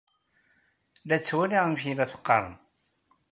[1.07, 2.55] La ttwaliɣ amek i la teqqaṛem.